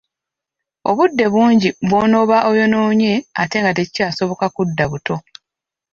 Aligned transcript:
Obudde 0.89 1.25
bungi 1.33 1.69
bw'onooba 1.89 2.37
oyonoonye 2.49 3.11
ate 3.41 3.57
nga 3.61 3.71
tekikyabosoka 3.77 4.45
kudda 4.55 4.85
buto. 4.91 5.15